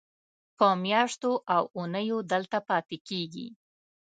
[0.57, 3.47] په میاشتو او اوونیو دلته پاتې کېږي.